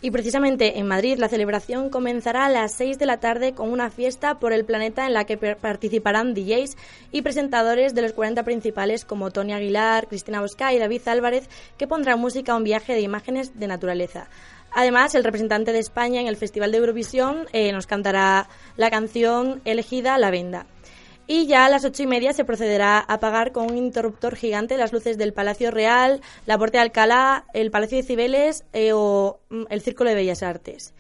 Y 0.04 0.10
precisamente 0.10 0.80
en 0.80 0.88
Madrid 0.88 1.20
la 1.20 1.30
celebración 1.30 1.90
comenzará 1.90 2.46
a 2.46 2.50
las 2.50 2.74
6 2.74 2.98
de 2.98 3.06
la 3.06 3.20
tarde 3.20 3.54
con 3.54 3.72
una 3.72 3.92
fiesta 3.92 4.40
por 4.40 4.52
el 4.52 4.66
planeta 4.66 5.06
en 5.06 5.14
la 5.14 5.26
que 5.26 5.38
participarán 5.38 6.34
DJs 6.34 6.76
y 7.12 7.22
presentadores 7.22 7.94
de 7.94 8.02
los 8.02 8.14
40 8.14 8.44
principales 8.44 9.06
como 9.06 9.30
Tony 9.30 9.54
Aguilar, 9.54 10.08
Cristina 10.08 10.42
Bosca 10.42 10.74
y 10.74 10.80
David 10.80 11.08
Álvarez 11.08 11.48
que 11.78 11.86
pondrán 11.86 12.20
música 12.20 12.54
a 12.54 12.58
un 12.58 12.64
viaje 12.64 12.94
de 12.94 13.02
imágenes 13.02 13.60
de 13.60 13.68
naturaleza. 13.68 14.28
Además, 14.74 15.14
el 15.14 15.24
representante 15.24 15.74
de 15.74 15.80
España 15.80 16.22
en 16.22 16.28
el 16.28 16.38
Festival 16.38 16.72
de 16.72 16.78
Eurovisión 16.78 17.46
eh, 17.52 17.72
nos 17.72 17.86
cantará 17.86 18.48
la 18.78 18.90
canción 18.90 19.62
elegida 19.66 20.18
La 20.18 20.32
Venda. 20.32 20.66
Y 21.34 21.48
ya 21.48 21.66
a 21.66 21.70
las 21.70 21.86
ocho 21.86 22.04
y 22.04 22.08
media 22.08 22.34
se 22.34 22.44
procederá 22.44 22.98
a 22.98 23.14
apagar 23.14 23.54
con 23.54 23.72
un 23.72 23.78
interruptor 23.78 24.36
gigante 24.36 24.76
las 24.76 24.92
luces 24.92 25.18
del 25.18 25.32
Palacio 25.32 25.72
Real, 25.72 26.20
la 26.46 26.58
Puerta 26.58 26.80
de 26.80 26.82
Alcalá, 26.82 27.46
el 27.54 27.72
Palacio 27.72 28.00
de 28.00 28.04
Cibeles 28.04 28.66
eh, 28.74 28.92
o 28.94 29.40
mm, 29.50 29.64
el 29.70 29.80
Círculo 29.80 30.10
de 30.10 30.18
Bellas 30.18 30.44
Artes. 30.44 30.94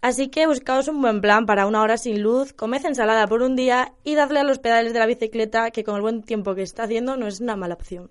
Así 0.00 0.28
que 0.28 0.46
buscaos 0.46 0.86
un 0.86 1.02
buen 1.02 1.20
plan 1.20 1.44
para 1.44 1.66
una 1.66 1.82
hora 1.82 1.96
sin 1.96 2.22
luz, 2.22 2.52
comed 2.52 2.86
ensalada 2.86 3.26
por 3.26 3.42
un 3.42 3.56
día 3.56 3.92
y 4.04 4.14
dadle 4.14 4.38
a 4.38 4.44
los 4.44 4.60
pedales 4.60 4.92
de 4.92 5.00
la 5.00 5.06
bicicleta, 5.06 5.72
que 5.72 5.82
con 5.82 5.96
el 5.96 6.02
buen 6.02 6.22
tiempo 6.22 6.54
que 6.54 6.62
está 6.62 6.84
haciendo 6.84 7.16
no 7.16 7.26
es 7.26 7.40
una 7.40 7.56
mala 7.56 7.74
opción. 7.74 8.10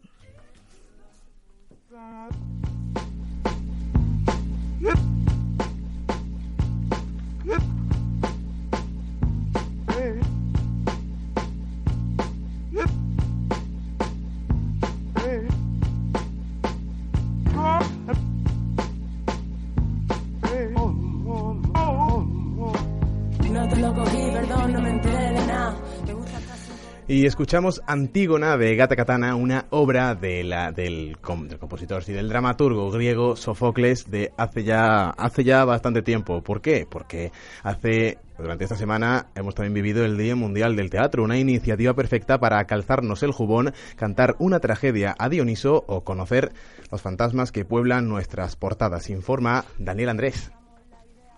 Y 27.13 27.27
escuchamos 27.27 27.79
Antígona 27.85 28.57
de 28.57 28.75
Gata 28.75 28.95
Katana, 28.95 29.35
una 29.35 29.67
obra 29.69 30.15
de 30.15 30.43
la, 30.43 30.71
del, 30.71 31.15
del 31.47 31.59
compositor 31.59 32.01
y 32.07 32.11
del 32.11 32.27
dramaturgo 32.27 32.89
griego 32.89 33.35
Sofocles 33.35 34.09
de 34.09 34.33
hace 34.35 34.63
ya, 34.63 35.11
hace 35.11 35.43
ya 35.43 35.63
bastante 35.63 36.01
tiempo. 36.01 36.41
¿Por 36.41 36.59
qué? 36.59 36.87
Porque 36.89 37.31
hace 37.61 38.17
durante 38.39 38.63
esta 38.63 38.75
semana 38.75 39.27
hemos 39.35 39.53
también 39.53 39.75
vivido 39.75 40.03
el 40.03 40.17
Día 40.17 40.35
Mundial 40.35 40.75
del 40.75 40.89
Teatro, 40.89 41.23
una 41.23 41.37
iniciativa 41.37 41.93
perfecta 41.93 42.39
para 42.39 42.65
calzarnos 42.65 43.21
el 43.21 43.31
jubón, 43.31 43.75
cantar 43.95 44.35
una 44.39 44.59
tragedia 44.59 45.13
a 45.19 45.29
Dioniso 45.29 45.83
o 45.85 46.03
conocer 46.03 46.51
los 46.91 47.03
fantasmas 47.03 47.51
que 47.51 47.63
pueblan 47.63 48.09
nuestras 48.09 48.55
portadas. 48.55 49.11
Informa 49.11 49.65
Daniel 49.77 50.09
Andrés. 50.09 50.51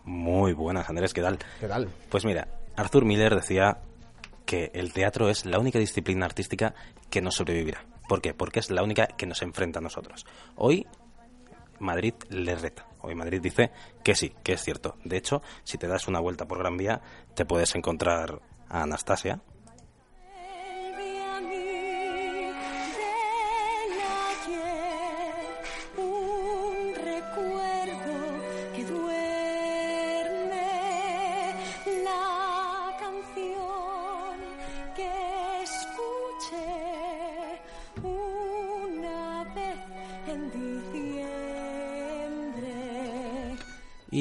Muy 0.06 0.54
buenas, 0.54 0.90
Andrés, 0.90 1.14
¿qué 1.14 1.22
tal? 1.22 1.38
¿Qué 1.60 1.68
tal? 1.68 1.90
Pues 2.08 2.24
mira, 2.24 2.48
Arthur 2.78 3.04
Miller 3.04 3.36
decía 3.36 3.80
que 4.46 4.72
el 4.74 4.94
teatro 4.94 5.30
es 5.30 5.46
la 5.46 5.60
única 5.60 5.80
disciplina 5.80 6.26
artística 6.26 6.74
que 7.10 7.22
nos 7.22 7.36
sobrevivirá. 7.36 7.86
¿Por 8.08 8.22
qué? 8.22 8.34
Porque 8.34 8.60
es 8.60 8.70
la 8.70 8.84
única 8.84 9.08
que 9.08 9.26
nos 9.26 9.42
enfrenta 9.42 9.80
a 9.80 9.82
nosotros. 9.82 10.26
Hoy 10.56 10.86
Madrid 11.80 12.14
le 12.30 12.56
reta. 12.56 12.88
Hoy 13.02 13.16
Madrid 13.16 13.42
dice 13.42 13.72
que 14.04 14.16
sí, 14.16 14.34
que 14.44 14.54
es 14.54 14.62
cierto. 14.64 14.98
De 15.04 15.18
hecho, 15.18 15.42
si 15.64 15.78
te 15.78 15.88
das 15.88 16.08
una 16.08 16.20
vuelta 16.20 16.48
por 16.48 16.60
Gran 16.60 16.78
Vía, 16.78 17.02
te 17.34 17.46
puedes 17.46 17.76
encontrar 17.76 18.42
a 18.70 18.84
Anastasia, 18.84 19.42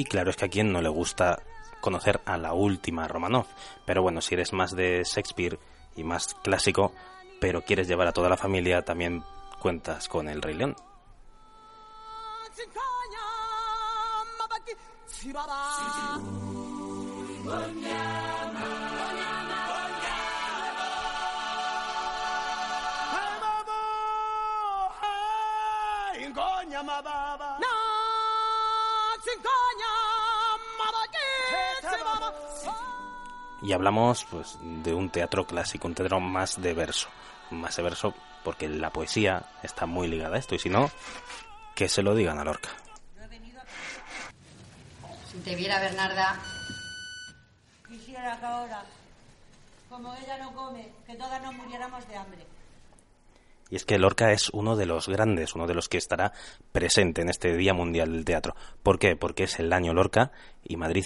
claro, 0.05 0.29
es 0.29 0.35
que 0.35 0.45
a 0.45 0.49
quien 0.49 0.71
no 0.71 0.81
le 0.81 0.89
gusta 0.89 1.41
conocer 1.81 2.21
a 2.25 2.37
la 2.37 2.53
última 2.53 3.07
Romanov. 3.07 3.45
Pero 3.85 4.01
bueno, 4.01 4.21
si 4.21 4.33
eres 4.33 4.53
más 4.53 4.75
de 4.75 5.03
Shakespeare 5.05 5.59
y 5.95 6.03
más 6.03 6.33
clásico, 6.35 6.93
pero 7.39 7.63
quieres 7.63 7.87
llevar 7.87 8.07
a 8.07 8.11
toda 8.11 8.29
la 8.29 8.37
familia, 8.37 8.83
también 8.83 9.23
cuentas 9.59 10.07
con 10.07 10.27
el 10.29 10.41
Rey 10.41 10.55
León. 10.55 10.75
Y 33.65 33.73
hablamos 33.73 34.25
pues 34.29 34.59
de 34.61 34.93
un 34.93 35.09
teatro 35.09 35.47
clásico, 35.47 35.87
un 35.87 35.95
teatro 35.95 36.19
más 36.19 36.61
de 36.61 36.75
verso, 36.75 37.09
más 37.49 37.75
de 37.75 37.81
verso 37.81 38.13
porque 38.43 38.69
la 38.69 38.91
poesía 38.91 39.43
está 39.63 39.87
muy 39.87 40.07
ligada 40.07 40.35
a 40.35 40.39
esto 40.39 40.53
y 40.53 40.59
si 40.59 40.69
no, 40.69 40.91
que 41.73 41.89
se 41.89 42.03
lo 42.03 42.13
digan 42.13 42.37
a 42.37 42.43
Lorca. 42.43 42.69
Si 45.31 45.39
te 45.39 45.55
viera 45.55 45.79
Bernarda, 45.79 46.39
quisiera 47.87 48.39
que 48.39 48.45
ahora, 48.45 48.83
como 49.89 50.13
ella 50.13 50.37
no 50.37 50.53
come, 50.53 50.91
que 51.07 51.15
todas 51.15 51.41
nos 51.41 51.55
muriéramos 51.55 52.07
de 52.07 52.17
hambre. 52.17 52.45
Y 53.71 53.77
es 53.77 53.83
que 53.83 53.97
Lorca 53.97 54.31
es 54.31 54.49
uno 54.49 54.75
de 54.75 54.85
los 54.85 55.09
grandes, 55.09 55.55
uno 55.55 55.65
de 55.65 55.73
los 55.73 55.89
que 55.89 55.97
estará 55.97 56.33
presente 56.71 57.23
en 57.23 57.29
este 57.29 57.57
Día 57.57 57.73
Mundial 57.73 58.11
del 58.11 58.25
Teatro. 58.25 58.55
¿Por 58.83 58.99
qué? 58.99 59.15
Porque 59.15 59.45
es 59.45 59.59
el 59.59 59.73
año 59.73 59.91
Lorca 59.91 60.31
y 60.63 60.77
Madrid 60.77 61.05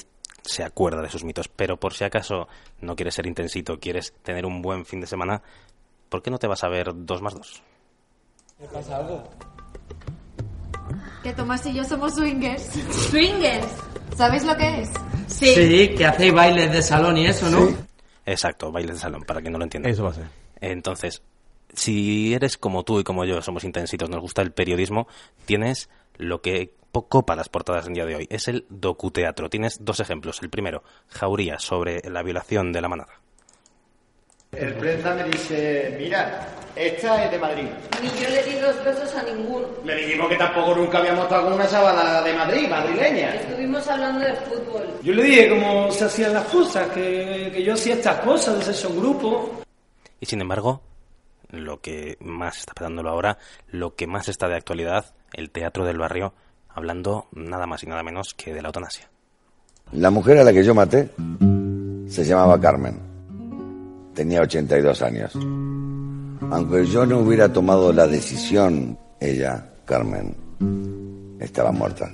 se 0.50 0.64
acuerda 0.64 1.02
de 1.02 1.10
sus 1.10 1.24
mitos. 1.24 1.48
Pero 1.48 1.78
por 1.78 1.94
si 1.94 2.04
acaso 2.04 2.48
no 2.82 2.96
quieres 2.96 3.16
ser 3.16 3.28
intensito, 3.28 3.80
quieres 3.80 4.14
tener 4.24 4.46
un 4.46 4.62
buen 4.62 4.86
fin 4.86 5.02
de 5.02 5.08
semana, 5.08 5.42
¿por 6.10 6.22
qué 6.22 6.32
no 6.32 6.40
te 6.40 6.48
vas 6.48 6.64
a 6.64 6.70
ver 6.70 6.92
dos 6.94 7.22
más 7.22 7.36
dos? 7.36 7.62
¿Qué 8.60 8.66
pasa 8.66 8.98
algo? 8.98 9.24
Que 11.24 11.34
Tomás 11.34 11.66
y 11.66 11.74
yo 11.74 11.84
somos 11.84 12.16
swingers. 12.16 12.64
¿Swingers? 13.10 13.68
¿Sabéis 14.16 14.44
lo 14.44 14.58
que 14.58 14.82
es? 14.82 14.90
Sí. 15.28 15.54
Sí, 15.54 15.96
que 15.96 16.06
hacéis 16.06 16.34
bailes 16.34 16.72
de 16.72 16.82
salón 16.82 17.18
y 17.18 17.28
eso, 17.28 17.50
¿no? 17.50 17.74
Exacto, 18.26 18.72
bailes 18.72 18.96
de 18.96 19.02
salón, 19.02 19.24
para 19.24 19.42
quien 19.42 19.54
no 19.54 19.60
lo 19.60 19.66
entienda. 19.66 19.90
Eso 19.90 20.04
va 20.04 20.12
a 20.12 20.14
ser. 20.14 20.28
Entonces, 20.60 21.22
si 21.74 22.34
eres 22.34 22.58
como 22.58 22.84
tú 22.84 23.00
y 23.00 23.04
como 23.04 23.26
yo, 23.26 23.42
somos 23.42 23.64
intensitos, 23.64 24.10
nos 24.10 24.22
gusta 24.22 24.42
el 24.42 24.52
periodismo, 24.52 25.08
tienes 25.46 25.90
lo 26.18 26.42
que 26.42 26.74
poco 26.92 27.26
para 27.26 27.38
las 27.38 27.50
portadas 27.50 27.88
en 27.88 27.94
día 27.94 28.06
de 28.06 28.16
hoy. 28.16 28.28
Es 28.30 28.48
el 28.48 28.66
docuteatro. 28.70 29.50
Tienes 29.50 29.84
dos 29.84 30.00
ejemplos. 30.00 30.42
El 30.42 30.50
primero, 30.50 30.84
Jauría, 31.08 31.60
sobre 31.60 32.02
la 32.10 32.24
violación 32.24 32.72
de 32.72 32.82
la 32.82 32.90
manada. 32.90 33.14
El 34.52 34.74
prensa 34.74 35.14
me 35.14 35.26
dice, 35.26 35.96
mira, 36.00 36.48
esta 36.76 37.24
es 37.24 37.32
de 37.32 37.38
Madrid. 37.38 37.68
Ni 38.02 38.10
yo 38.20 38.30
le 38.30 38.44
di 38.44 38.56
dos 38.60 38.84
besos 38.84 39.16
a 39.16 39.22
ninguno. 39.22 39.68
Le 39.86 39.96
dijimos 39.96 40.28
que 40.28 40.38
tampoco 40.38 40.74
nunca 40.74 40.98
habíamos 40.98 41.26
estado 41.26 41.44
con 41.44 41.54
una 41.54 41.68
sábana 41.68 42.22
de 42.24 42.34
Madrid, 42.34 42.68
madrileña. 42.68 43.36
Estuvimos 43.36 43.88
hablando 43.88 44.26
de 44.26 44.34
fútbol. 44.34 44.88
Yo 45.04 45.14
le 45.14 45.24
dije 45.24 45.50
cómo 45.50 45.92
se 45.92 46.06
hacían 46.06 46.34
las 46.34 46.46
cosas, 46.46 46.90
que, 46.90 47.52
que 47.54 47.64
yo 47.64 47.74
hacía 47.74 47.94
estas 47.94 48.22
cosas, 48.22 48.58
de 48.58 48.66
sesión 48.66 48.98
grupo. 49.00 49.62
Y 50.20 50.26
sin 50.26 50.42
embargo, 50.42 50.82
lo 51.52 51.80
que 51.80 52.18
más 52.20 52.58
está 52.58 52.74
pedándolo 52.74 53.12
ahora, 53.12 53.38
lo 53.68 53.94
que 53.96 54.08
más 54.08 54.30
está 54.30 54.48
de 54.48 54.56
actualidad, 54.56 55.14
el 55.34 55.52
teatro 55.52 55.86
del 55.86 56.00
barrio, 56.00 56.34
hablando 56.70 57.28
nada 57.34 57.66
más 57.66 57.84
y 57.84 57.88
nada 57.88 58.04
menos 58.04 58.34
que 58.34 58.54
de 58.54 58.62
la 58.62 58.70
eutanasia. 58.70 59.10
La 59.92 60.10
mujer 60.10 60.38
a 60.38 60.44
la 60.44 60.54
que 60.54 60.64
yo 60.64 60.76
maté 60.76 61.10
se 62.08 62.24
llamaba 62.24 62.60
Carmen. 62.60 63.00
Tenía 64.14 64.42
82 64.42 65.02
años. 65.02 65.34
Aunque 66.52 66.86
yo 66.86 67.06
no 67.06 67.20
hubiera 67.20 67.52
tomado 67.52 67.92
la 67.94 68.08
decisión, 68.08 68.98
ella, 69.20 69.70
Carmen, 69.86 70.36
estaba 71.40 71.72
muerta. 71.72 72.12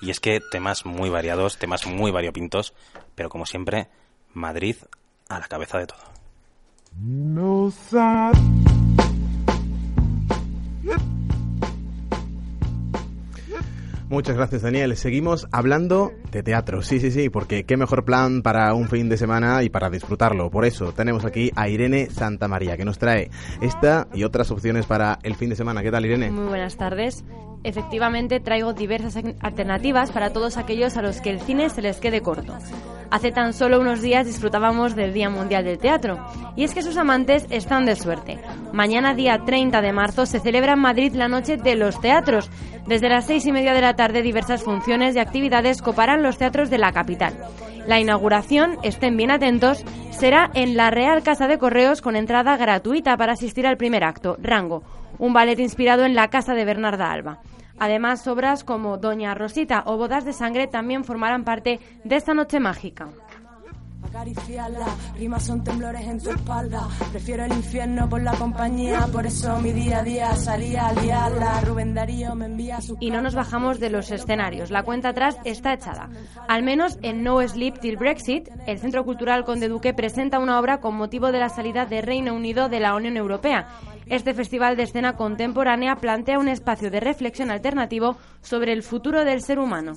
Y 0.00 0.10
es 0.10 0.20
que 0.20 0.40
temas 0.50 0.84
muy 0.84 1.08
variados, 1.08 1.58
temas 1.58 1.86
muy 1.86 2.10
variopintos, 2.10 2.74
pero 3.14 3.28
como 3.30 3.46
siempre, 3.46 3.88
Madrid 4.34 4.76
a 5.28 5.38
la 5.38 5.48
cabeza 5.48 5.78
de 5.78 5.86
todo. 5.86 6.00
No 6.96 7.70
Muchas 14.08 14.36
gracias, 14.36 14.62
Daniel. 14.62 14.96
Seguimos 14.96 15.48
hablando 15.50 16.12
de 16.30 16.42
teatro. 16.42 16.82
Sí, 16.82 17.00
sí, 17.00 17.10
sí, 17.10 17.30
porque 17.30 17.64
qué 17.64 17.76
mejor 17.76 18.04
plan 18.04 18.42
para 18.42 18.74
un 18.74 18.88
fin 18.88 19.08
de 19.08 19.16
semana 19.16 19.62
y 19.62 19.70
para 19.70 19.88
disfrutarlo. 19.88 20.50
Por 20.50 20.64
eso 20.64 20.92
tenemos 20.92 21.24
aquí 21.24 21.50
a 21.56 21.68
Irene 21.68 22.10
Santa 22.10 22.46
María, 22.46 22.76
que 22.76 22.84
nos 22.84 22.98
trae 22.98 23.30
esta 23.62 24.08
y 24.12 24.24
otras 24.24 24.50
opciones 24.50 24.86
para 24.86 25.18
el 25.22 25.34
fin 25.34 25.50
de 25.50 25.56
semana. 25.56 25.82
¿Qué 25.82 25.90
tal, 25.90 26.04
Irene? 26.04 26.30
Muy 26.30 26.48
buenas 26.48 26.76
tardes. 26.76 27.24
Efectivamente, 27.64 28.40
traigo 28.40 28.74
diversas 28.74 29.16
alternativas 29.40 30.12
para 30.12 30.34
todos 30.34 30.58
aquellos 30.58 30.98
a 30.98 31.02
los 31.02 31.22
que 31.22 31.30
el 31.30 31.40
cine 31.40 31.70
se 31.70 31.80
les 31.80 31.98
quede 31.98 32.20
corto. 32.20 32.54
Hace 33.14 33.30
tan 33.30 33.52
solo 33.52 33.78
unos 33.78 34.02
días 34.02 34.26
disfrutábamos 34.26 34.96
del 34.96 35.12
Día 35.12 35.30
Mundial 35.30 35.62
del 35.62 35.78
Teatro, 35.78 36.18
y 36.56 36.64
es 36.64 36.74
que 36.74 36.82
sus 36.82 36.96
amantes 36.96 37.46
están 37.48 37.86
de 37.86 37.94
suerte. 37.94 38.40
Mañana, 38.72 39.14
día 39.14 39.38
30 39.38 39.80
de 39.82 39.92
marzo, 39.92 40.26
se 40.26 40.40
celebra 40.40 40.72
en 40.72 40.80
Madrid 40.80 41.14
la 41.14 41.28
Noche 41.28 41.56
de 41.56 41.76
los 41.76 42.00
Teatros. 42.00 42.50
Desde 42.88 43.08
las 43.08 43.26
seis 43.26 43.46
y 43.46 43.52
media 43.52 43.72
de 43.72 43.82
la 43.82 43.94
tarde, 43.94 44.20
diversas 44.20 44.64
funciones 44.64 45.14
y 45.14 45.20
actividades 45.20 45.80
coparán 45.80 46.24
los 46.24 46.38
teatros 46.38 46.70
de 46.70 46.78
la 46.78 46.90
capital. 46.90 47.34
La 47.86 48.00
inauguración, 48.00 48.78
estén 48.82 49.16
bien 49.16 49.30
atentos, 49.30 49.84
será 50.10 50.50
en 50.54 50.76
la 50.76 50.90
Real 50.90 51.22
Casa 51.22 51.46
de 51.46 51.58
Correos 51.58 52.02
con 52.02 52.16
entrada 52.16 52.56
gratuita 52.56 53.16
para 53.16 53.34
asistir 53.34 53.64
al 53.68 53.76
primer 53.76 54.02
acto, 54.02 54.36
Rango, 54.42 54.82
un 55.20 55.32
ballet 55.32 55.60
inspirado 55.60 56.04
en 56.04 56.16
la 56.16 56.30
casa 56.30 56.54
de 56.54 56.64
Bernarda 56.64 57.12
Alba. 57.12 57.38
Además, 57.78 58.26
obras 58.26 58.64
como 58.64 58.98
Doña 58.98 59.34
Rosita 59.34 59.82
o 59.86 59.96
Bodas 59.96 60.24
de 60.24 60.32
Sangre 60.32 60.66
también 60.66 61.04
formarán 61.04 61.44
parte 61.44 61.80
de 62.04 62.16
esta 62.16 62.34
noche 62.34 62.60
mágica. 62.60 63.08
Acariciarla, 64.06 64.86
rimas 65.16 65.44
son 65.44 65.64
temblores 65.64 66.02
en 66.02 66.22
tu 66.22 66.30
espalda. 66.30 66.86
Prefiero 67.10 67.44
el 67.44 67.52
infierno 67.52 68.08
por 68.08 68.22
la 68.22 68.32
compañía, 68.32 69.08
por 69.10 69.26
eso 69.26 69.58
mi 69.58 69.72
día 69.72 70.00
a 70.00 70.02
día 70.04 70.36
salía 70.36 70.86
a 70.86 70.92
liarla. 70.92 71.60
Rubén 71.62 71.94
Darío 71.94 72.34
me 72.36 72.44
envía 72.46 72.80
su. 72.80 72.96
Y 73.00 73.10
no 73.10 73.22
nos 73.22 73.34
bajamos 73.34 73.80
de 73.80 73.90
los 73.90 74.12
escenarios. 74.12 74.70
La 74.70 74.84
cuenta 74.84 75.08
atrás 75.08 75.36
está 75.44 75.72
echada. 75.72 76.10
Al 76.46 76.62
menos 76.62 76.98
en 77.02 77.24
No 77.24 77.40
Sleep 77.40 77.80
Till 77.80 77.96
Brexit, 77.96 78.48
el 78.66 78.78
Centro 78.78 79.04
Cultural 79.04 79.44
Conde 79.44 79.68
Duque 79.68 79.94
presenta 79.94 80.38
una 80.38 80.60
obra 80.60 80.80
con 80.80 80.94
motivo 80.94 81.32
de 81.32 81.40
la 81.40 81.48
salida 81.48 81.84
de 81.84 82.00
Reino 82.00 82.34
Unido 82.34 82.68
de 82.68 82.80
la 82.80 82.94
Unión 82.94 83.16
Europea. 83.16 83.66
Este 84.06 84.34
festival 84.34 84.76
de 84.76 84.82
escena 84.84 85.16
contemporánea 85.16 85.96
plantea 85.96 86.38
un 86.38 86.48
espacio 86.48 86.90
de 86.90 87.00
reflexión 87.00 87.50
alternativo 87.50 88.16
sobre 88.42 88.72
el 88.72 88.82
futuro 88.82 89.24
del 89.24 89.40
ser 89.40 89.58
humano. 89.58 89.94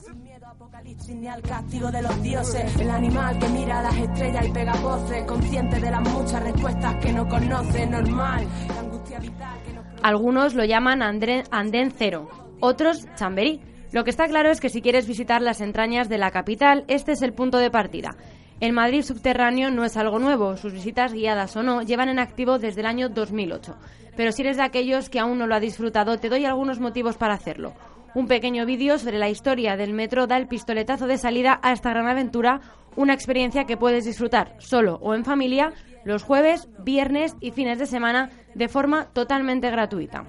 Algunos 10.03 10.53
lo 10.53 10.63
llaman 10.65 11.01
André- 11.01 11.43
Andén 11.51 11.91
Cero, 11.91 12.29
otros 12.59 13.07
Chamberí. 13.15 13.61
Lo 13.91 14.03
que 14.03 14.09
está 14.09 14.27
claro 14.27 14.49
es 14.51 14.59
que 14.59 14.69
si 14.69 14.81
quieres 14.81 15.07
visitar 15.07 15.41
las 15.41 15.61
entrañas 15.61 16.09
de 16.09 16.17
la 16.17 16.31
capital, 16.31 16.83
este 16.87 17.13
es 17.13 17.21
el 17.21 17.33
punto 17.33 17.57
de 17.57 17.71
partida. 17.71 18.15
El 18.59 18.73
Madrid 18.73 19.03
subterráneo 19.03 19.69
no 19.69 19.85
es 19.85 19.97
algo 19.97 20.17
nuevo, 20.17 20.57
sus 20.57 20.73
visitas 20.73 21.13
guiadas 21.13 21.55
o 21.55 21.61
no 21.61 21.83
llevan 21.83 22.09
en 22.09 22.17
activo 22.17 22.57
desde 22.57 22.81
el 22.81 22.87
año 22.87 23.07
2008. 23.07 23.75
Pero 24.15 24.31
si 24.31 24.41
eres 24.41 24.57
de 24.57 24.63
aquellos 24.63 25.09
que 25.09 25.19
aún 25.19 25.37
no 25.37 25.45
lo 25.45 25.53
ha 25.53 25.59
disfrutado, 25.59 26.17
te 26.17 26.27
doy 26.27 26.45
algunos 26.45 26.79
motivos 26.79 27.17
para 27.17 27.35
hacerlo. 27.35 27.73
Un 28.15 28.27
pequeño 28.27 28.65
vídeo 28.65 28.97
sobre 28.97 29.19
la 29.19 29.29
historia 29.29 29.77
del 29.77 29.93
metro 29.93 30.25
da 30.25 30.37
el 30.37 30.47
pistoletazo 30.47 31.05
de 31.05 31.19
salida 31.19 31.59
a 31.61 31.71
esta 31.71 31.91
gran 31.91 32.07
aventura, 32.07 32.61
una 32.95 33.13
experiencia 33.13 33.65
que 33.65 33.77
puedes 33.77 34.05
disfrutar 34.05 34.55
solo 34.57 34.97
o 35.03 35.13
en 35.13 35.23
familia 35.23 35.73
los 36.03 36.23
jueves, 36.23 36.67
viernes 36.79 37.35
y 37.39 37.51
fines 37.51 37.77
de 37.77 37.85
semana 37.85 38.31
de 38.55 38.67
forma 38.67 39.05
totalmente 39.13 39.69
gratuita. 39.69 40.25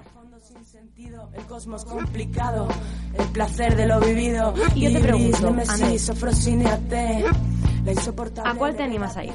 El 1.33 1.43
cosmos 1.45 1.83
complicado, 1.83 2.67
el 3.17 3.27
placer 3.29 3.75
de 3.75 3.87
lo 3.87 3.99
vivido. 3.99 4.53
Y 4.75 4.81
yo 4.81 4.91
te 4.91 4.99
pregunto, 4.99 5.55
¿A 8.43 8.53
cuál 8.55 8.75
te 8.75 8.83
animas 8.83 9.15
a 9.17 9.23
ir? 9.23 9.33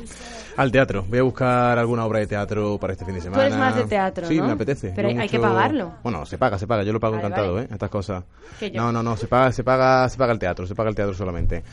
Al 0.56 0.70
teatro. 0.70 1.04
Voy 1.08 1.18
a 1.18 1.22
buscar 1.22 1.78
alguna 1.78 2.04
obra 2.04 2.20
de 2.20 2.26
teatro 2.26 2.78
para 2.78 2.92
este 2.92 3.04
fin 3.04 3.14
de 3.14 3.20
semana. 3.20 3.46
eres 3.46 3.58
más 3.58 3.74
de 3.76 3.84
teatro, 3.84 4.26
Sí, 4.26 4.38
¿no? 4.38 4.46
me 4.46 4.52
apetece. 4.52 4.92
Pero 4.94 5.08
hay 5.08 5.28
que 5.28 5.38
pagarlo. 5.38 5.92
Bueno, 6.02 6.24
se 6.26 6.38
paga, 6.38 6.58
se 6.58 6.66
paga. 6.66 6.82
Yo 6.84 6.92
lo 6.92 7.00
pago 7.00 7.16
Vale, 7.16 7.26
encantado, 7.26 7.54
vale. 7.54 7.66
¿eh? 7.66 7.70
Estas 7.72 7.90
cosas. 7.90 8.24
Que 8.60 8.70
yo- 8.70 8.80
No, 8.80 8.92
no, 8.92 9.02
no. 9.02 9.16
Se 9.16 9.26
paga, 9.26 9.50
se 9.52 9.64
paga, 9.64 10.08
se 10.08 10.16
paga 10.18 10.32
el 10.32 10.38
teatro. 10.38 10.66
Se 10.66 10.74
paga 10.74 10.90
el 10.90 10.94
teatro 10.94 11.14
solamente. 11.14 11.64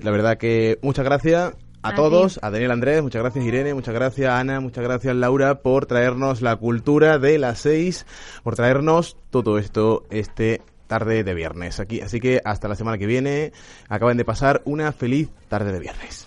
La 0.00 0.10
verdad 0.10 0.36
que 0.36 0.78
muchas 0.82 1.04
gracias 1.04 1.54
a 1.82 1.88
A 1.90 1.94
todos, 1.94 2.34
ti. 2.34 2.40
a 2.42 2.50
Daniel 2.50 2.72
Andrés, 2.72 3.02
muchas 3.02 3.22
gracias 3.22 3.44
Irene, 3.44 3.72
muchas 3.72 3.94
gracias 3.94 4.30
Ana, 4.32 4.58
muchas 4.60 4.82
gracias 4.84 5.14
Laura 5.14 5.60
por 5.62 5.86
traernos 5.86 6.42
la 6.42 6.56
cultura 6.56 7.18
de 7.18 7.38
las 7.38 7.60
seis, 7.60 8.04
por 8.42 8.56
traernos 8.56 9.16
todo 9.30 9.58
esto 9.58 10.04
este 10.10 10.60
tarde 10.88 11.22
de 11.22 11.34
viernes. 11.34 11.78
Aquí, 11.78 12.00
así 12.00 12.18
que 12.18 12.40
hasta 12.44 12.66
la 12.66 12.74
semana 12.74 12.98
que 12.98 13.06
viene. 13.06 13.52
Acaban 13.88 14.16
de 14.16 14.24
pasar 14.24 14.62
una 14.64 14.90
feliz 14.90 15.28
tarde 15.48 15.70
de 15.70 15.78
viernes. 15.78 16.26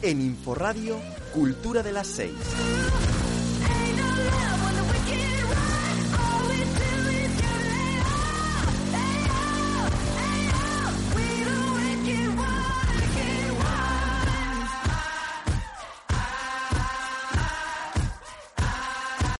En 0.00 0.22
Inforradio, 0.22 0.98
Cultura 1.34 1.82
de 1.82 1.92
las 1.92 2.06
Seis. 2.06 2.32